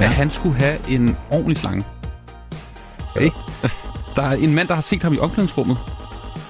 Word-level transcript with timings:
at 0.00 0.10
han 0.10 0.30
skulle 0.30 0.54
have 0.54 0.76
en 0.88 1.16
ordentlig 1.30 1.56
slange. 1.56 1.84
Okay. 3.16 3.30
Der 4.16 4.22
er 4.22 4.32
en 4.32 4.54
mand, 4.54 4.68
der 4.68 4.74
har 4.74 4.82
set 4.82 5.02
ham 5.02 5.12
i 5.12 5.18
omklædningsrummet. 5.18 5.78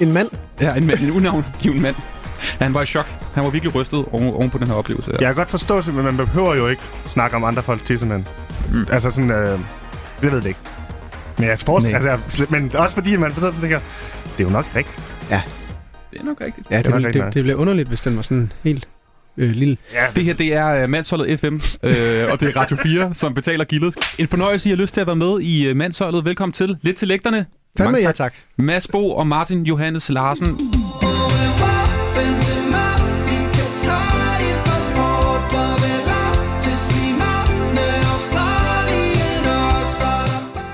En 0.01 0.13
mand? 0.13 0.29
Ja, 0.61 0.75
en, 0.75 0.87
mand, 0.87 1.01
en 1.01 1.11
unavngiven 1.11 1.83
mand. 1.83 1.97
Han 2.59 2.75
var 2.75 2.83
i 2.83 2.87
chok. 2.87 3.07
Han 3.35 3.45
var 3.45 3.51
virkelig 3.51 3.75
rystet 3.75 4.05
oven, 4.13 4.35
oven 4.35 4.51
på 4.51 4.59
den 4.59 4.67
her 4.67 4.75
oplevelse. 4.75 5.11
Jeg 5.11 5.27
kan 5.27 5.35
godt 5.35 5.51
forstå 5.51 5.81
det, 5.81 5.95
men 5.95 6.05
man 6.05 6.17
behøver 6.17 6.55
jo 6.55 6.67
ikke 6.67 6.83
snakke 7.07 7.37
om 7.37 7.45
andre 7.45 7.63
folks 7.63 7.83
tissemænd. 7.83 8.25
Mm. 8.73 8.87
Altså 8.93 9.11
sådan, 9.11 9.31
øh, 9.31 9.59
jeg 10.23 10.33
ved 10.33 10.37
det 10.41 10.47
ikke. 10.47 10.61
Men, 11.39 11.49
jeg 11.49 11.59
forestiller, 11.59 11.99
Nej. 11.99 12.11
altså, 12.11 12.47
men 12.51 12.77
også 12.77 12.95
fordi 12.95 13.17
man 13.17 13.33
sådan 13.33 13.49
og 13.49 13.55
tænker, 13.61 13.81
det 14.37 14.41
er 14.41 14.45
jo 14.45 14.51
nok 14.51 14.67
rigtigt. 14.77 15.13
Det 16.13 16.21
er 16.21 16.25
nok 16.25 16.41
rigtigt. 16.41 16.71
Ja, 16.71 16.83
det, 16.83 16.91
nok 16.91 17.03
det, 17.03 17.15
det, 17.15 17.23
nok. 17.23 17.35
det 17.35 17.43
bliver 17.45 17.59
underligt, 17.59 17.89
hvis 17.89 18.01
den 18.01 18.17
var 18.17 18.23
sådan 18.23 18.53
helt 18.65 18.89
øh, 19.41 19.51
lille. 19.51 19.77
Ja, 19.95 20.07
Det 20.17 20.25
her, 20.25 20.35
det 20.35 20.55
er 20.55 20.85
uh, 20.85 20.91
Mansholdet 20.91 21.41
FM, 21.41 21.55
øh, 21.83 21.93
og 22.31 22.41
det 22.41 22.49
er 22.49 22.57
Radio 22.57 22.77
4, 22.83 23.15
som 23.21 23.35
betaler 23.35 23.65
gildet. 23.65 23.97
En 24.19 24.29
fornøjelse, 24.29 24.69
I 24.69 24.71
har 24.71 24.77
lyst 24.77 24.95
til 24.95 25.01
at 25.01 25.07
være 25.07 25.17
med 25.17 25.41
i 25.41 25.71
uh, 25.71 25.77
Mansholdet. 25.77 26.25
Velkommen 26.25 26.53
til. 26.53 26.77
Lidt 26.83 26.97
til 26.97 27.09
lægterne. 27.09 27.47
Fandme 27.77 27.93
Mange 27.93 28.07
ja, 28.07 28.13
tak. 28.13 28.17
tak. 28.17 28.35
Mads 28.57 28.89
Bo 28.89 29.13
og 29.13 29.27
Martin 29.27 29.67
Johannes 29.67 30.11
Larsen. 30.11 30.59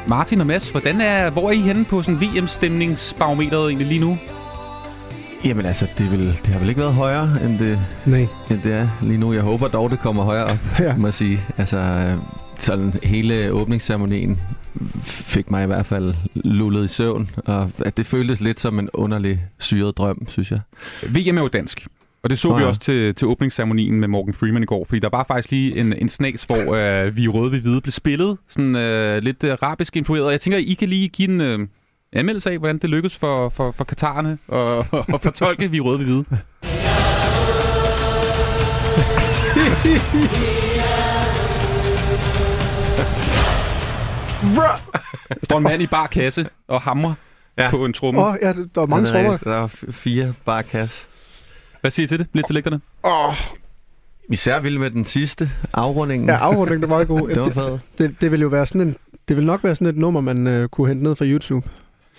Martin 0.08 0.40
og 0.40 0.46
Mads, 0.46 0.70
hvordan 0.70 1.00
er, 1.00 1.30
hvor 1.30 1.48
er 1.48 1.52
I 1.52 1.58
henne 1.58 1.84
på 1.84 2.02
sådan 2.02 2.20
VM-stemningsbarometeret 2.20 3.68
egentlig 3.68 3.86
lige 3.86 4.00
nu? 4.00 4.18
Jamen 5.44 5.66
altså, 5.66 5.86
det, 5.98 6.12
vil, 6.12 6.20
det 6.26 6.46
har 6.46 6.58
vel 6.58 6.68
ikke 6.68 6.80
været 6.80 6.94
højere, 6.94 7.36
end 7.44 7.58
det, 7.58 7.78
Nej. 8.06 8.26
end 8.50 8.60
det 8.64 8.72
er 8.72 8.88
lige 9.02 9.18
nu. 9.18 9.32
Jeg 9.32 9.42
håber 9.42 9.68
dog, 9.68 9.90
det 9.90 9.98
kommer 9.98 10.22
højere 10.22 10.44
op, 10.44 10.58
Ja. 10.80 10.96
må 10.96 11.06
jeg 11.06 11.14
sige. 11.14 11.40
Altså, 11.58 11.76
øh, 11.78 12.18
sådan 12.58 12.92
hele 13.02 13.52
åbningsceremonien 13.52 14.40
fik 15.04 15.50
mig 15.50 15.64
i 15.64 15.66
hvert 15.66 15.86
fald 15.86 16.14
lullet 16.34 16.84
i 16.84 16.88
søvn, 16.88 17.30
og 17.36 17.70
at 17.78 17.96
det 17.96 18.06
føltes 18.06 18.40
lidt 18.40 18.60
som 18.60 18.78
en 18.78 18.90
underlig 18.94 19.44
syret 19.58 19.96
drøm, 19.98 20.26
synes 20.28 20.50
jeg. 20.50 20.60
VM 21.02 21.38
er 21.38 21.42
jo 21.42 21.48
dansk. 21.48 21.86
Og 22.22 22.30
det 22.30 22.38
så 22.38 22.48
Nå 22.48 22.56
vi 22.56 22.62
ja. 22.62 22.68
også 22.68 22.80
til, 22.80 23.14
til 23.14 23.28
åbningsceremonien 23.28 24.00
med 24.00 24.08
Morgan 24.08 24.34
Freeman 24.34 24.62
i 24.62 24.66
går, 24.66 24.84
fordi 24.84 24.98
der 24.98 25.08
var 25.12 25.24
faktisk 25.28 25.50
lige 25.50 25.76
en, 25.76 25.92
en 25.92 26.08
snas, 26.08 26.44
hvor 26.44 26.74
øh, 26.74 27.16
vi 27.16 27.28
røde 27.28 27.50
vi 27.50 27.58
hvide 27.58 27.80
blev 27.80 27.92
spillet, 27.92 28.36
sådan 28.48 28.76
øh, 28.76 29.22
lidt 29.22 29.44
øh, 29.44 29.52
arabisk 29.52 29.96
influeret. 29.96 30.32
Jeg 30.32 30.40
tænker, 30.40 30.58
I 30.58 30.74
kan 30.74 30.88
lige 30.88 31.08
give 31.08 31.28
en 31.28 31.40
øh, 31.40 31.58
anmeldelse 32.16 32.50
af, 32.50 32.58
hvordan 32.58 32.78
det 32.78 32.90
lykkedes 32.90 33.16
for, 33.16 33.48
for, 33.48 33.70
for 33.72 33.84
katarerne 33.84 34.38
og, 34.48 34.86
og 35.14 35.20
fortolke 35.20 35.70
vi 35.70 35.80
røde 35.80 35.98
vi 35.98 36.04
hvide. 36.04 36.24
Der 45.28 45.44
står 45.44 45.56
en 45.58 45.62
mand 45.62 45.82
i 45.82 45.86
bar 45.86 46.06
kasse 46.06 46.46
og 46.68 46.80
hamrer 46.82 47.14
ja. 47.58 47.70
På 47.70 47.84
en 47.84 47.92
tromme. 47.92 48.20
Åh, 48.20 48.26
oh, 48.32 48.36
ja, 48.42 48.52
der 48.52 48.64
var 48.80 48.86
mange 48.86 49.08
Ja, 49.08 49.18
det 49.18 49.24
er 49.26 49.38
trommer. 49.38 49.56
Der 49.58 49.66
f- 49.66 49.92
fire 49.92 50.34
bare 50.44 50.62
kasse. 50.62 51.06
Hvad 51.80 51.90
siger 51.90 52.04
I 52.04 52.08
til 52.08 52.18
det? 52.18 52.26
Lidt 52.32 52.46
til 52.46 52.54
lægterne? 52.54 52.80
Åh, 53.04 53.34
Især 54.32 54.60
vildt 54.60 54.80
med 54.80 54.90
den 54.90 55.04
sidste 55.04 55.50
afrunding. 55.72 56.26
ja, 56.28 56.36
afrundingen, 56.36 56.80
det 56.82 56.90
var 56.90 56.96
meget 56.96 57.08
god. 57.08 57.28
det 57.28 57.36
var 57.38 57.44
det, 57.44 57.54
fedt. 57.54 57.80
det, 57.98 58.20
det, 58.20 58.32
vil 58.32 58.40
jo 58.40 58.48
være 58.48 58.66
sådan 58.66 58.80
en, 58.80 58.96
det 59.28 59.36
vil 59.36 59.46
nok 59.46 59.64
være 59.64 59.74
sådan 59.74 59.86
et 59.88 59.96
nummer, 59.96 60.20
man 60.20 60.46
øh, 60.46 60.68
kunne 60.68 60.88
hente 60.88 61.02
ned 61.04 61.16
fra 61.16 61.24
YouTube. 61.24 61.68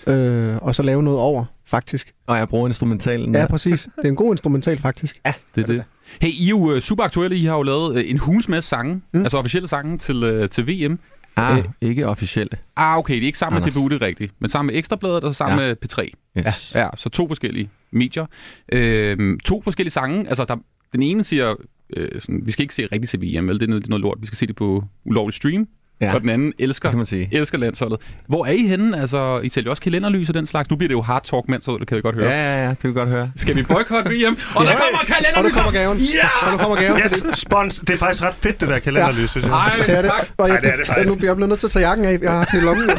Øh, 0.06 0.56
og 0.56 0.74
så 0.74 0.82
lave 0.82 1.02
noget 1.02 1.18
over, 1.18 1.44
faktisk. 1.64 2.12
Og 2.26 2.36
jeg 2.36 2.48
bruger 2.48 2.66
instrumentalen. 2.66 3.34
Ja, 3.34 3.46
præcis. 3.46 3.82
Det 3.96 4.04
er 4.04 4.08
en 4.08 4.16
god 4.16 4.32
instrumental, 4.32 4.78
faktisk. 4.78 5.20
Ja, 5.26 5.32
Det 5.54 5.62
er 5.62 5.66
det. 5.66 5.84
Hey, 6.20 6.28
I 6.28 6.44
er 6.44 6.48
jo 6.48 6.58
uh, 6.74 6.78
super 6.80 7.04
aktuelle. 7.04 7.36
I 7.36 7.44
har 7.44 7.56
jo 7.56 7.62
lavet 7.62 7.94
uh, 8.04 8.10
en 8.10 8.18
hulens 8.18 8.48
masse 8.48 8.68
sange, 8.70 9.02
mm. 9.12 9.20
Altså 9.22 9.38
officielle 9.38 9.68
sange 9.68 9.98
til, 9.98 10.42
uh, 10.42 10.48
til 10.48 10.66
VM. 10.66 10.98
Ah, 11.36 11.58
Øh. 11.58 11.64
ikke 11.80 12.06
officielle. 12.06 12.50
Ah, 12.76 12.98
okay, 12.98 13.14
det 13.14 13.22
er 13.22 13.26
ikke 13.26 13.38
sammen 13.38 13.56
Anders. 13.62 13.74
med 13.74 13.82
DBU, 13.82 13.88
det 13.88 14.02
er 14.02 14.06
rigtigt. 14.06 14.32
Men 14.38 14.50
sammen 14.50 14.72
med 14.72 14.78
Ekstrabladet 14.78 15.24
og 15.24 15.34
sammen 15.34 15.58
Ja. 15.58 15.66
med 15.66 15.76
P3. 15.84 16.10
Yes. 16.38 16.72
Ja, 16.74 16.88
så 16.96 17.08
to 17.08 17.28
forskellige 17.28 17.70
medier. 17.90 18.26
Øhm, 18.72 19.38
to 19.40 19.62
forskellige 19.62 19.92
sange. 19.92 20.28
Altså, 20.28 20.44
der, 20.44 20.56
den 20.92 21.02
ene 21.02 21.24
siger, 21.24 21.54
øh, 21.96 22.20
sådan, 22.20 22.40
vi 22.46 22.52
skal 22.52 22.62
ikke 22.62 22.74
se 22.74 22.86
rigtig 22.92 23.08
til 23.08 23.20
VM, 23.20 23.48
vel? 23.48 23.60
Det 23.60 23.62
er 23.66 23.68
noget, 23.68 23.82
det 23.82 23.86
er 23.88 23.90
noget 23.90 24.02
lort. 24.02 24.18
Vi 24.20 24.26
skal 24.26 24.36
se 24.38 24.46
det 24.46 24.56
på 24.56 24.84
ulovlig 25.04 25.34
stream. 25.34 25.68
Ja. 26.00 26.06
Ja, 26.06 26.14
Og 26.14 26.20
den 26.20 26.28
anden 26.28 26.52
elsker 26.58 26.88
det 26.88 26.92
kan 26.92 26.96
man 26.98 27.06
sige. 27.06 27.28
elsker 27.32 27.58
landsholdet. 27.58 28.00
Hvor 28.28 28.46
er 28.46 28.50
I 28.50 28.66
henne? 28.66 29.00
Altså, 29.00 29.40
I 29.42 29.48
sælger 29.48 29.70
også 29.70 29.82
kalenderlys 29.82 30.28
og 30.28 30.34
den 30.34 30.46
slags. 30.46 30.70
Nu 30.70 30.76
bliver 30.76 30.88
det 30.88 30.94
jo 30.94 31.02
hard 31.02 31.24
talk 31.24 31.48
mandsholdet, 31.48 31.88
kan 31.88 31.96
vi 31.96 32.02
godt 32.02 32.14
høre. 32.14 32.30
Ja, 32.30 32.36
ja, 32.56 32.64
ja, 32.64 32.70
det 32.70 32.78
kan 32.78 32.90
vi 32.90 32.94
godt 32.94 33.08
høre. 33.08 33.30
Skal 33.36 33.56
vi 33.56 33.62
boykotte 33.62 34.10
VM? 34.10 34.38
Og 34.54 34.64
der 34.64 34.70
Ja. 34.70 34.76
kommer 34.76 34.98
Og 34.98 35.04
nu 35.08 35.14
kalenderlys! 35.14 35.54
kommer 35.54 35.72
gaven. 35.72 35.98
Ja! 35.98 36.28
Og 36.46 36.52
nu 36.52 36.58
kommer 36.58 36.76
gaven. 36.76 37.00
Yes, 37.04 37.14
fordi- 37.22 37.40
spons. 37.40 37.78
Det 37.80 37.90
er 37.90 37.98
faktisk 37.98 38.22
ret 38.24 38.34
fedt, 38.34 38.60
det 38.60 38.68
der 38.68 38.78
kalenderlys, 38.78 39.30
synes 39.30 39.46
jeg. 39.46 39.52
Ej, 39.54 39.76
Det 39.86 39.96
er 39.96 40.02
det. 40.02 40.10
tak. 40.10 40.28
Og 40.38 40.48
jeg, 40.48 40.54
Ej, 40.54 40.60
det 40.60 40.72
er 40.72 40.76
det 40.76 40.86
faktisk. 40.86 41.08
Nu 41.08 41.14
bliver 41.14 41.28
jeg 41.30 41.36
blevet 41.36 41.48
nødt 41.48 41.60
til 41.60 41.66
at 41.66 41.70
tage 41.70 41.88
jakken 41.88 42.06
af. 42.06 42.18
Jeg 42.22 42.30
har 42.30 42.38
haft 42.38 42.50
den 42.50 42.60
i 42.60 42.64
lommen. 42.64 42.88
Jeg 42.88 42.98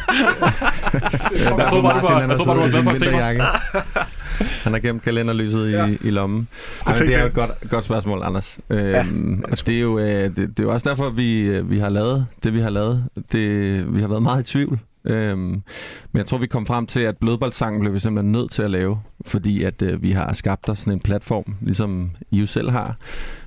troede 1.69 1.83
bare, 1.83 2.01
du 2.01 2.13
var- 2.13 2.19
jeg 2.19 2.37
troede 2.37 2.45
bare, 2.45 2.55
du 2.55 2.61
var 2.61 2.69
glad 2.69 2.83
for 2.83 2.91
at 2.91 2.99
se 2.99 3.11
mig. 3.11 4.09
Han 4.63 4.73
har 4.73 4.79
gemt 4.79 5.03
kalenderlyset 5.03 5.72
Ja. 5.72 5.88
i, 5.88 5.97
i 6.03 6.09
lommen. 6.09 6.47
Ej, 6.88 6.94
det 6.94 7.16
er 7.16 7.19
jo 7.22 7.27
et 7.27 7.33
godt, 7.33 7.51
godt 7.69 7.85
spørgsmål, 7.85 8.22
Anders. 8.23 8.59
Øhm, 8.69 9.44
og 9.51 9.66
det 9.66 9.75
er 9.75 9.79
jo 9.79 10.00
øh, 10.00 10.23
det, 10.23 10.35
det 10.38 10.59
er 10.59 10.63
jo 10.63 10.72
også 10.72 10.89
derfor, 10.89 11.09
vi, 11.09 11.39
øh, 11.41 11.72
vi 11.72 11.79
har 11.79 11.89
lavet 11.89 12.25
det, 12.44 12.53
vi 12.53 12.59
har 12.59 12.69
lavet. 12.69 13.05
Det, 13.31 13.95
vi 13.95 14.01
har 14.01 14.07
været 14.07 14.23
meget 14.23 14.49
i 14.49 14.51
tvivl. 14.51 14.79
Øhm, 15.05 15.39
men 15.41 15.63
jeg 16.13 16.25
tror, 16.25 16.38
vi 16.38 16.47
kom 16.47 16.66
frem 16.66 16.88
til, 16.88 16.99
at 16.99 17.17
blodboldsangen 17.17 17.79
blev 17.81 17.94
vi 17.94 17.99
simpelthen 17.99 18.31
nødt 18.31 18.51
til 18.51 18.61
at 18.63 18.72
lave, 18.72 18.99
fordi 19.25 19.63
at 19.63 19.81
øh, 19.81 20.03
vi 20.03 20.11
har 20.11 20.33
skabt 20.33 20.69
os 20.69 20.79
sådan 20.79 20.94
en 20.94 20.99
platform, 20.99 21.55
ligesom 21.61 22.11
I 22.31 22.39
jo 22.39 22.45
selv 22.45 22.69
har, 22.69 22.95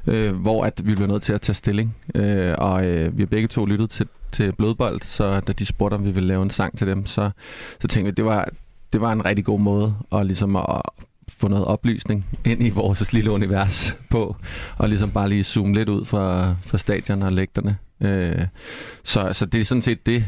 øh, 0.06 0.34
hvor 0.36 0.64
at 0.64 0.80
vi 0.84 0.94
blev 0.94 1.06
nødt 1.08 1.22
til 1.22 1.32
at 1.32 1.40
tage 1.40 1.54
stilling. 1.54 1.96
Øh, 2.14 2.54
og 2.58 2.86
øh, 2.86 3.16
vi 3.16 3.22
har 3.22 3.26
begge 3.26 3.48
to 3.48 3.64
lyttet 3.66 3.90
til, 3.90 4.06
til 4.32 4.52
Blodbold, 4.52 5.00
så 5.00 5.40
da 5.40 5.52
de 5.52 5.66
spurgte, 5.66 5.94
om 5.94 6.04
vi 6.04 6.10
ville 6.10 6.28
lave 6.28 6.42
en 6.42 6.50
sang 6.50 6.78
til 6.78 6.86
dem, 6.86 7.06
så, 7.06 7.30
så 7.80 7.88
tænkte 7.88 8.02
vi, 8.04 8.10
at 8.10 8.16
det 8.16 8.24
var, 8.24 8.48
det 8.92 9.00
var 9.00 9.12
en 9.12 9.24
rigtig 9.24 9.44
god 9.44 9.60
måde 9.60 9.94
at, 10.12 10.26
ligesom 10.26 10.56
at 10.56 10.82
få 11.28 11.48
noget 11.48 11.64
oplysning 11.64 12.26
ind 12.44 12.62
i 12.66 12.70
vores 12.70 13.12
lille 13.12 13.30
univers 13.30 13.96
på, 14.10 14.36
og 14.78 14.88
ligesom 14.88 15.10
bare 15.10 15.28
lige 15.28 15.44
zoome 15.44 15.74
lidt 15.74 15.88
ud 15.88 16.04
fra, 16.04 16.54
fra 16.62 16.78
stadion 16.78 17.22
og 17.22 17.32
lægterne. 17.32 17.76
Øh, 18.00 18.46
så, 19.02 19.28
så 19.32 19.46
det 19.46 19.60
er 19.60 19.64
sådan 19.64 19.82
set 19.82 20.06
det, 20.06 20.24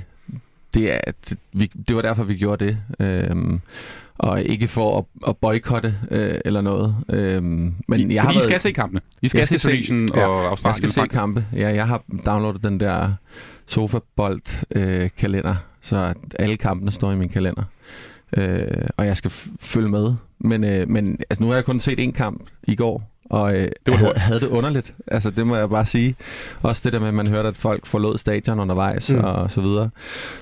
det, 0.75 0.93
er, 0.95 1.01
det, 1.29 1.39
vi, 1.53 1.67
det 1.89 1.97
var 1.97 2.03
derfor, 2.03 2.25
vi 2.25 2.35
gjorde 2.37 2.65
det. 2.65 2.79
Øhm, 3.01 3.61
og 4.19 4.43
ikke 4.43 4.69
for 4.69 4.99
at, 4.99 5.05
at 5.29 5.37
boykotte 5.37 5.95
øh, 6.11 6.39
eller 6.45 6.61
noget. 6.61 6.97
Øhm, 7.09 7.75
men 7.89 8.11
jeg 8.11 8.23
har 8.23 8.31
I 8.33 8.35
været- 8.35 8.45
skal 8.45 8.61
se 8.61 8.73
kampene. 8.73 9.01
I 9.23 9.29
skal, 9.29 9.39
Jeg 9.39 9.49
se 9.49 9.59
skal 9.59 9.71
se- 9.71 9.77
Tunesien 9.77 10.09
ja, 10.17 10.27
og 10.27 10.43
jeg 10.43 10.51
Australien. 10.51 10.77
skal 10.77 10.89
se 11.05 11.09
kampe. 11.09 11.47
Ja, 11.53 11.75
jeg 11.75 11.87
har 11.87 12.03
downloadet 12.27 12.63
den 12.63 12.81
der 12.81 13.13
sofabold-kalender, 13.67 15.03
øh, 15.05 15.11
kalender, 15.19 15.55
så 15.81 16.15
alle 16.39 16.57
kampene 16.57 16.91
står 16.91 17.13
i 17.13 17.17
min 17.17 17.29
kalender. 17.29 17.63
Øh, 18.37 18.89
og 18.97 19.07
jeg 19.07 19.17
skal 19.17 19.31
følge 19.61 19.89
med. 19.89 20.15
Men, 20.39 20.65
øh, 20.65 20.89
men 20.89 21.19
altså, 21.31 21.43
nu 21.43 21.49
har 21.49 21.55
jeg 21.55 21.65
kun 21.65 21.81
set 21.81 21.99
én 22.09 22.13
kamp 22.13 22.43
i 22.63 22.75
går, 22.77 23.11
og 23.31 23.55
øh, 23.57 23.63
Det 23.63 23.73
var 23.87 23.97
havde, 23.97 24.13
havde 24.17 24.41
det 24.41 24.47
underligt. 24.47 24.95
Altså, 25.07 25.31
det 25.31 25.47
må 25.47 25.57
jeg 25.57 25.71
bare 25.71 25.85
sige. 25.85 26.15
Også 26.63 26.81
det 26.85 26.93
der 26.93 26.99
med, 27.01 27.09
at 27.09 27.15
man 27.15 27.27
hørte, 27.27 27.49
at 27.49 27.57
folk 27.57 27.87
forlod 27.87 28.19
stadion 28.19 28.61
undervejs 28.61 29.13
Mm. 29.15 29.21
og 29.25 29.51
så 29.51 29.61
videre. 29.61 29.91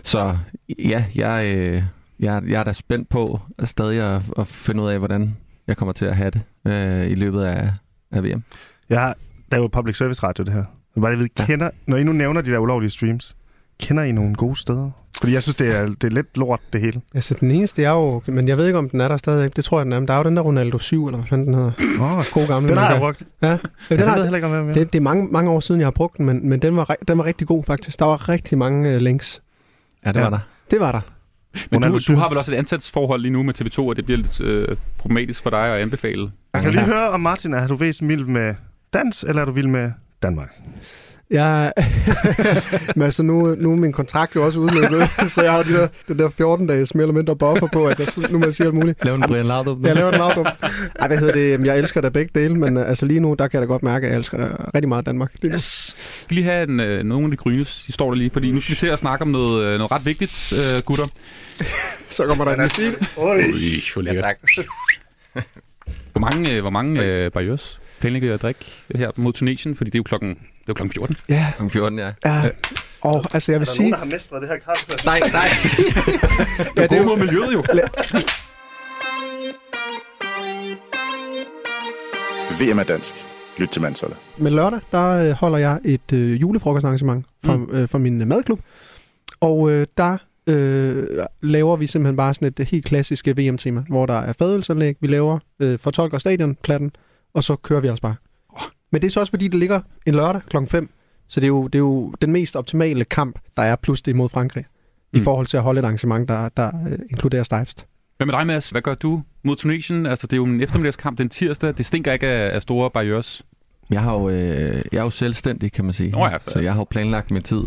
Så 0.02 0.36
ja, 0.78 1.04
jeg, 1.14 1.56
øh, 1.56 1.82
jeg, 2.20 2.42
jeg 2.48 2.60
er 2.60 2.64
da 2.64 2.72
spændt 2.72 3.08
på 3.08 3.40
at 3.58 3.68
stadig 3.68 4.00
at, 4.16 4.22
at 4.38 4.46
finde 4.46 4.82
ud 4.82 4.88
af, 4.90 4.98
hvordan 4.98 5.36
jeg 5.66 5.76
kommer 5.76 5.92
til 5.92 6.04
at 6.04 6.16
have 6.16 6.30
det 6.30 6.40
øh, 6.66 7.10
i 7.10 7.14
løbet 7.14 7.42
af, 7.42 7.70
af 8.12 8.24
VM. 8.24 8.42
Jeg, 8.90 9.14
der 9.50 9.56
er 9.56 9.60
jo 9.60 9.68
public 9.68 9.96
service 9.96 10.22
radio, 10.22 10.44
det 10.44 10.52
her. 10.52 10.64
Så 10.94 11.00
bare 11.00 11.10
jeg 11.10 11.18
ved, 11.18 11.28
Ja. 11.38 11.46
kender, 11.46 11.70
når 11.86 11.96
I 11.96 12.04
nu 12.04 12.12
nævner 12.12 12.40
de 12.40 12.50
der 12.50 12.58
ulovlige 12.58 12.90
streams, 12.90 13.36
kender 13.82 14.02
I 14.02 14.12
nogle 14.12 14.34
gode 14.34 14.56
steder? 14.56 14.90
Fordi 15.20 15.32
jeg 15.32 15.42
synes, 15.42 15.56
det 15.56 15.76
er, 15.76 15.86
det 15.86 16.04
er 16.04 16.08
lidt 16.08 16.36
lort, 16.36 16.60
det 16.72 16.80
hele. 16.80 17.00
Altså, 17.14 17.34
den 17.40 17.50
eneste 17.50 17.84
er 17.84 17.90
jo... 17.90 18.22
Men 18.26 18.48
jeg 18.48 18.56
ved 18.56 18.66
ikke, 18.66 18.78
om 18.78 18.88
den 18.90 19.00
er 19.00 19.08
der 19.08 19.16
stadigvæk. 19.16 19.56
Det 19.56 19.64
tror 19.64 19.78
jeg, 19.78 19.84
den 19.84 19.92
er. 19.92 19.98
Men 20.00 20.08
der 20.08 20.14
er 20.14 20.18
jo 20.18 20.24
den 20.24 20.36
der 20.36 20.42
Ronaldo 20.42 20.78
7, 20.78 21.06
eller 21.06 21.18
hvad 21.18 21.26
fanden 21.28 21.46
den 21.46 21.54
hedder. 21.54 21.72
Oh, 22.00 22.24
God 22.32 22.46
gamle. 22.46 22.68
den 22.68 22.78
har 22.78 22.90
jeg 22.90 23.00
brugt. 23.00 23.22
Ja, 23.42 23.48
ja 23.48 23.52
Ja, 23.52 23.58
den 23.88 23.98
den 23.98 24.08
har, 24.08 24.16
ved 24.16 24.22
heller 24.24 24.36
ikke, 24.36 24.46
om 24.48 24.54
jeg 24.54 24.64
med. 24.64 24.74
det, 24.74 24.92
det 24.92 24.98
er 24.98 25.02
mange, 25.02 25.28
mange 25.32 25.50
år 25.50 25.60
siden, 25.60 25.80
jeg 25.80 25.86
har 25.86 25.90
brugt 25.90 26.16
den, 26.18 26.26
men, 26.26 26.48
men 26.48 26.62
den, 26.62 26.76
var, 26.76 26.96
den 27.08 27.18
var 27.18 27.24
rigtig 27.24 27.46
god, 27.46 27.64
faktisk. 27.64 27.98
Der 27.98 28.04
var 28.04 28.28
rigtig 28.28 28.58
mange 28.58 28.94
uh, 28.96 29.02
links. 29.02 29.42
Ja, 30.06 30.12
det 30.12 30.16
Ja. 30.18 30.22
var 30.22 30.30
der. 30.30 30.38
Det 30.70 30.80
var 30.80 30.92
der. 30.92 31.00
Men 31.70 31.76
Ronaldo 31.76 31.98
du, 31.98 32.12
du 32.14 32.18
har 32.18 32.28
vel 32.28 32.38
også 32.38 32.52
et 32.52 32.56
ansættelsesforhold 32.56 33.20
lige 33.22 33.32
nu 33.32 33.42
med 33.42 33.60
TV2, 33.60 33.78
og 33.78 33.96
det 33.96 34.04
bliver 34.04 34.18
lidt 34.18 34.40
øh, 34.40 34.76
problematisk 34.98 35.42
for 35.42 35.50
dig 35.50 35.74
at 35.74 35.80
anbefale. 35.82 36.30
Jeg 36.54 36.62
kan 36.62 36.72
lige 36.72 36.84
høre 36.84 37.08
om 37.08 37.20
Martin, 37.20 37.54
er 37.54 37.66
du 37.66 37.74
væsentligt 37.76 38.18
vild 38.18 38.28
med 38.28 38.54
dans, 38.94 39.24
eller 39.28 39.42
er 39.42 39.46
du 39.46 39.52
vild 39.52 39.66
med 39.66 39.90
Danmark? 40.22 40.52
Jeg, 41.32 41.72
men 42.96 43.02
altså, 43.02 43.22
nu, 43.22 43.54
nu 43.58 43.72
er 43.72 43.76
min 43.76 43.92
kontrakt 43.92 44.36
jo 44.36 44.46
også 44.46 44.58
udløbet, 44.58 45.08
så 45.32 45.42
jeg 45.42 45.52
har 45.52 45.62
de 45.62 45.72
der, 45.72 45.88
den 46.08 46.18
der 46.18 46.28
14 46.28 46.66
dages 46.66 46.94
mere 46.94 47.02
eller 47.04 47.14
mindre 47.14 47.36
buffer 47.36 47.68
på, 47.72 47.86
at 47.86 47.98
jeg, 47.98 48.08
så- 48.08 48.26
nu 48.30 48.38
må 48.38 48.44
jeg 48.44 48.54
sige 48.54 48.66
alt 48.66 48.74
muligt. 48.74 49.04
Lav 49.04 49.14
en 49.14 49.20
Brian 49.28 49.46
Laudrup. 49.46 49.78
Jeg 49.82 49.94
laver 49.94 50.10
den 50.10 50.20
lavdom. 50.20 50.46
Ej, 51.00 51.06
hvad 51.08 51.18
hedder 51.18 51.32
det? 51.32 51.64
Jeg 51.66 51.78
elsker 51.78 52.00
da 52.00 52.08
begge 52.08 52.30
dele, 52.40 52.54
men 52.54 52.76
uh, 52.76 52.88
altså 52.88 53.06
lige 53.06 53.20
nu, 53.20 53.34
der 53.38 53.48
kan 53.48 53.60
jeg 53.60 53.68
da 53.68 53.72
godt 53.72 53.82
mærke, 53.82 54.06
at 54.06 54.10
jeg 54.12 54.18
elsker 54.18 54.38
uh, 54.44 54.50
rigtig 54.74 54.88
meget 54.88 55.06
Danmark. 55.06 55.32
Lige 55.42 55.50
nu. 55.50 55.54
Yes. 55.54 55.94
Vi 55.96 56.24
skal 56.24 56.34
lige 56.34 56.44
have 56.44 56.62
en, 56.68 56.80
øh, 56.80 57.02
nogle 57.04 57.24
af 57.24 57.30
de 57.30 57.36
grynes 57.36 57.82
historier 57.86 58.16
lige, 58.18 58.30
fordi 58.30 58.50
nu 58.50 58.60
skal 58.60 58.70
vi 58.74 58.76
til 58.78 58.86
at 58.86 58.98
snakke 58.98 59.22
om 59.22 59.28
noget, 59.28 59.66
øh, 59.66 59.76
noget 59.78 59.92
ret 59.92 60.06
vigtigt, 60.06 60.52
øh, 60.76 60.82
gutter. 60.82 61.04
Så 62.16 62.26
kommer 62.26 62.44
der 62.44 62.54
en 62.54 62.62
musik. 62.62 62.92
Oj. 63.16 63.36
Ui, 63.36 63.82
hvor 63.94 64.02
lækkert. 64.02 64.24
tak. 64.24 64.36
Hvor 66.12 66.20
mange, 66.20 66.52
øh, 66.54 66.60
hvor 66.60 66.70
mange 66.70 67.04
øh, 67.04 67.30
barriers 67.30 67.80
planlægger 68.02 68.28
jeg 68.28 68.34
at 68.34 68.42
drikke 68.42 68.60
her 68.94 69.10
mod 69.16 69.32
Tunesien? 69.32 69.76
Fordi 69.76 69.90
det 69.90 69.94
er 69.94 69.98
jo 69.98 70.02
klokken, 70.02 70.28
det 70.30 70.36
er 70.36 70.44
jo 70.68 70.74
klokken 70.74 70.92
14. 70.92 71.16
Ja, 71.28 71.52
Kl. 71.58 71.68
14, 71.68 71.98
ja. 71.98 72.10
ja. 72.24 72.50
Og 73.00 73.24
altså, 73.34 73.52
jeg 73.52 73.60
vil 73.60 73.66
sige... 73.68 73.94
har 73.94 74.04
mestret 74.04 74.42
det 74.42 74.48
her 74.48 74.56
kaffe? 74.58 75.06
Nej, 75.06 75.20
nej. 75.32 75.48
Det 76.76 76.82
er 76.84 76.86
det 76.86 76.98
er 76.98 77.04
mod 77.04 77.16
miljøet 77.18 77.52
jo. 77.52 77.62
VM 82.60 82.78
er 82.78 82.82
dansk. 82.84 83.14
Lyt 83.58 83.68
til 83.68 83.82
Mansholdet. 83.82 84.18
Men 84.38 84.52
lørdag, 84.52 84.80
der 84.92 85.08
øh, 85.10 85.30
holder 85.30 85.58
jeg 85.58 85.80
et 85.84 86.12
øh, 86.12 86.40
julefrokostarrangement 86.40 87.26
for, 87.44 87.56
Mm. 87.56 87.68
øh, 87.72 87.88
for 87.88 87.98
min 87.98 88.20
øh, 88.20 88.26
madklub. 88.28 88.60
Og 89.40 89.70
øh, 89.70 89.86
der 89.96 90.16
øh, 90.46 91.06
laver 91.42 91.76
vi 91.76 91.86
simpelthen 91.86 92.16
bare 92.16 92.34
sådan 92.34 92.48
et 92.48 92.60
øh, 92.60 92.66
helt 92.66 92.84
klassisk 92.84 93.28
VM-tema, 93.28 93.84
hvor 93.88 94.06
der 94.06 94.14
er 94.20 94.32
fadølsanlæg, 94.38 94.96
vi 95.00 95.06
laver 95.06 95.38
øh, 95.60 95.78
fortolker 95.78 96.18
stadionplatten, 96.18 96.92
og 97.34 97.44
så 97.44 97.56
kører 97.56 97.80
vi 97.80 97.88
altså 97.88 98.02
bare. 98.02 98.14
Men 98.90 99.00
det 99.02 99.06
er 99.06 99.10
så 99.10 99.20
også, 99.20 99.30
fordi 99.30 99.48
det 99.48 99.60
ligger 99.60 99.80
en 100.06 100.14
lørdag 100.14 100.42
klokken 100.48 100.68
5, 100.68 100.90
så 101.28 101.40
det 101.40 101.44
er, 101.44 101.48
jo, 101.48 101.66
det 101.66 101.74
er 101.74 101.78
jo 101.78 102.14
den 102.22 102.32
mest 102.32 102.56
optimale 102.56 103.04
kamp, 103.04 103.38
der 103.56 103.62
er 103.62 103.76
plus 103.76 104.02
det 104.02 104.16
mod 104.16 104.28
Frankrig, 104.28 104.64
mm. 105.12 105.20
i 105.20 105.22
forhold 105.22 105.46
til 105.46 105.56
at 105.56 105.62
holde 105.62 105.78
et 105.78 105.84
arrangement, 105.84 106.28
der, 106.28 106.48
der 106.48 106.70
øh, 106.88 106.98
inkluderer 107.10 107.42
stejfst. 107.42 107.86
Hvad 108.16 108.26
med 108.26 108.34
dig, 108.34 108.46
Mads? 108.46 108.70
Hvad 108.70 108.82
gør 108.82 108.94
du 108.94 109.22
mod 109.42 109.56
Tunesien? 109.56 110.06
Altså, 110.06 110.26
det 110.26 110.32
er 110.32 110.36
jo 110.36 110.44
en 110.44 110.60
eftermiddagskamp 110.60 111.18
den 111.18 111.28
tirsdag. 111.28 111.74
Det 111.78 111.86
stinker 111.86 112.12
ikke 112.12 112.26
af, 112.26 112.54
af 112.54 112.62
store 112.62 112.90
barriers. 112.90 113.42
Jeg, 113.90 114.02
har 114.02 114.12
jo, 114.12 114.28
øh, 114.28 114.82
jeg 114.92 114.98
er 114.98 115.02
jo 115.02 115.10
selvstændig, 115.10 115.72
kan 115.72 115.84
man 115.84 115.92
sige. 115.92 116.10
Nå 116.10 116.26
ja, 116.26 116.38
så 116.44 116.60
jeg 116.60 116.72
har 116.72 116.80
jo 116.80 116.84
planlagt 116.84 117.30
min 117.30 117.42
tid. 117.42 117.62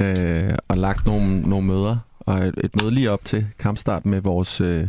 Øh, 0.00 0.50
og 0.68 0.78
lagt 0.78 1.06
nogle, 1.06 1.40
nogle 1.40 1.66
møder. 1.66 1.96
Og 2.18 2.38
et, 2.38 2.54
et 2.64 2.82
møde 2.82 2.94
lige 2.94 3.10
op 3.10 3.24
til 3.24 3.46
kampstart 3.58 4.06
med 4.06 4.20
vores, 4.20 4.60
øh, 4.60 4.88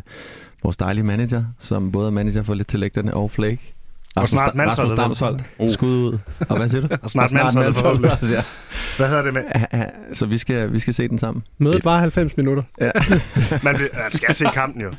vores 0.64 0.78
dejlige 0.78 1.04
manager, 1.04 1.44
som 1.60 1.92
både 1.92 2.08
er 2.08 2.12
manager 2.12 2.44
for 2.44 2.54
lidt 2.54 2.68
tillægterne 2.68 3.14
og 3.14 3.32
Flake. 3.32 3.74
Og 4.22 4.30
snart 4.30 4.48
Rasmus 4.48 4.58
mandsholdet, 4.58 4.98
Damsholdt. 4.98 5.44
Oh. 5.60 5.70
Skud 5.70 5.90
ud. 5.90 6.18
Og 6.50 6.58
hvad 6.58 6.70
siger 6.70 6.88
du? 6.88 6.96
Og 7.02 7.10
snart 7.10 7.34
mandsholdet 7.34 7.76
forhåbentlig. 7.76 8.12
også, 8.12 8.34
ja. 8.34 8.44
Hvad 8.98 9.08
hedder 9.08 9.24
det 9.24 9.34
med? 9.34 9.44
Ja, 9.56 9.66
ja, 9.78 9.86
Så 10.14 10.26
vi 10.26 10.38
skal, 10.38 10.74
vi 10.74 10.80
skal 10.80 10.94
se 10.94 11.08
den 11.08 11.18
sammen. 11.20 11.44
Mødet 11.58 11.86
var 11.86 11.98
90 12.00 12.38
minutter. 12.38 12.64
Man, 13.64 13.76
vil- 13.80 13.90
man 13.94 14.12
skal 14.12 14.36
se 14.36 14.46
kampen 14.54 14.82
jo. 14.82 14.92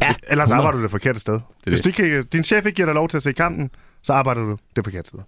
Ja. 0.00 0.14
Ellers 0.30 0.44
100. 0.50 0.54
arbejder 0.54 0.76
du 0.78 0.82
det 0.82 0.90
forkerte 0.90 1.20
sted. 1.20 1.40
Hvis 1.64 1.80
det. 1.80 1.96
du 1.98 2.02
ikke, 2.02 2.22
din 2.22 2.44
chef 2.44 2.66
ikke 2.66 2.76
giver 2.76 2.86
dig 2.86 2.94
lov 2.94 3.08
til 3.08 3.16
at 3.16 3.22
se 3.22 3.32
kampen, 3.32 3.70
så 4.02 4.12
arbejder 4.12 4.40
du 4.40 4.56
det 4.76 4.84
forkerte 4.84 5.08
sted. 5.08 5.18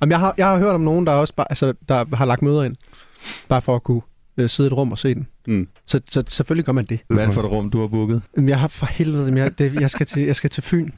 Jamen, 0.00 0.10
jeg, 0.10 0.18
har, 0.20 0.34
jeg 0.38 0.46
har 0.46 0.58
hørt 0.58 0.74
om 0.74 0.80
nogen, 0.80 1.06
der 1.06 1.12
også 1.12 1.34
bare, 1.34 1.46
altså, 1.50 1.74
der 1.88 2.16
har 2.16 2.24
lagt 2.24 2.42
møder 2.42 2.62
ind, 2.62 2.76
bare 3.48 3.62
for 3.62 3.76
at 3.76 3.82
kunne 3.82 4.00
øh, 4.36 4.48
sidde 4.48 4.66
i 4.66 4.72
et 4.72 4.76
rum 4.76 4.92
og 4.92 4.98
se 4.98 5.14
den. 5.14 5.26
Mm. 5.46 5.68
Så, 5.86 6.00
så 6.08 6.22
selvfølgelig 6.28 6.64
gør 6.64 6.72
man 6.72 6.84
det. 6.84 7.00
Hvad 7.08 7.18
er 7.18 7.24
det 7.26 7.34
for 7.34 7.42
et 7.42 7.50
rum, 7.50 7.70
du 7.70 7.80
har 7.80 7.86
booket? 7.88 8.22
Jamen, 8.36 8.48
jeg 8.48 8.60
har 8.60 8.68
for 8.68 8.86
helvede, 8.86 9.38
jeg, 9.42 9.58
det, 9.58 9.74
jeg, 9.74 9.90
skal 9.90 10.06
til, 10.06 10.22
jeg 10.22 10.36
skal 10.36 10.50
til 10.50 10.62
Fyn. 10.62 10.90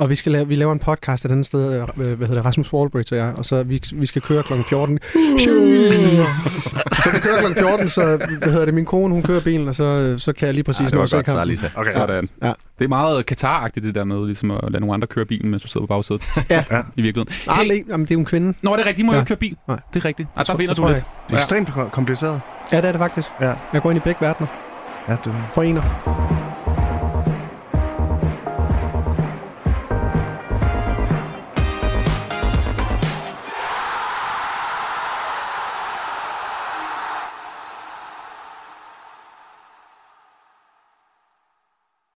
Og 0.00 0.10
vi, 0.10 0.14
skal 0.14 0.32
lave, 0.32 0.48
vi 0.48 0.54
laver 0.54 0.72
en 0.72 0.78
podcast 0.78 1.24
et 1.24 1.30
andet 1.30 1.46
sted, 1.46 1.74
øh, 1.80 1.88
hvad 1.96 2.06
hedder 2.28 2.34
det, 2.34 2.44
Rasmus 2.44 2.72
Wallbridge 2.72 3.14
og 3.14 3.18
jeg, 3.26 3.34
og 3.36 3.44
så 3.44 3.62
vi, 3.62 3.82
vi 3.92 4.06
skal 4.06 4.22
køre 4.22 4.42
kl. 4.42 4.52
14. 4.68 4.98
så 5.38 7.10
vi 7.12 7.18
kører 7.18 7.52
kl. 7.52 7.58
14, 7.60 7.88
så 7.88 8.16
hvad 8.38 8.48
hedder 8.52 8.64
det, 8.64 8.74
min 8.74 8.84
kone, 8.84 9.14
hun 9.14 9.22
kører 9.22 9.40
bilen, 9.40 9.68
og 9.68 9.74
så, 9.74 9.84
øh, 9.84 10.18
så 10.18 10.32
kan 10.32 10.46
jeg 10.46 10.54
lige 10.54 10.64
præcis 10.64 10.84
det 10.84 10.92
nå 10.92 10.96
var 10.98 11.02
at 11.02 11.10
se 11.10 11.16
kampen. 11.16 11.34
Salisa. 11.34 11.68
Okay. 11.74 11.92
Sådan. 11.92 12.28
Ja. 12.42 12.52
Det 12.78 12.84
er 12.84 12.88
meget 12.88 13.24
Katar-agtigt, 13.32 13.86
det 13.86 13.94
der 13.94 14.04
med 14.04 14.26
ligesom 14.26 14.50
at 14.50 14.60
lade 14.62 14.80
nogle 14.80 14.94
andre 14.94 15.06
køre 15.06 15.24
bilen, 15.24 15.50
mens 15.50 15.62
du 15.62 15.68
sidder 15.68 15.86
på 15.86 15.94
bagsædet. 15.94 16.22
Ja. 16.50 16.64
Ja. 16.70 16.80
I 16.96 17.02
virkeligheden. 17.02 17.34
Ah, 17.48 17.56
Hey, 17.56 17.88
jamen, 17.88 18.06
det 18.06 18.10
er 18.10 18.14
jo 18.14 18.18
en 18.20 18.24
kvinde. 18.24 18.54
Nå, 18.62 18.76
det 18.76 18.82
er 18.82 18.86
rigtigt. 18.86 19.06
Må 19.06 19.12
jo 19.12 19.16
Ja. 19.16 19.20
ikke 19.22 19.28
køre 19.28 19.36
bil. 19.38 19.56
Nej. 19.68 19.78
Det 19.94 20.00
er 20.00 20.04
rigtigt. 20.04 20.28
Ej, 20.36 20.42
der 20.42 20.56
vinder 20.56 20.74
du 20.74 20.88
lidt. 20.88 20.96
Det 21.28 21.32
er 21.32 21.36
ekstremt 21.36 21.68
kom- 21.72 21.90
kompliceret. 21.90 22.40
Ja, 22.72 22.76
det 22.76 22.84
er 22.88 22.92
det 22.92 22.98
faktisk. 22.98 23.28
Ja. 23.40 23.52
Jeg 23.72 23.82
går 23.82 23.90
ind 23.90 23.96
i 23.96 24.02
begge 24.04 24.20
verdener. 24.20 24.46
Ja, 25.08 25.16
det, 25.24 25.32
Forener. 25.54 25.82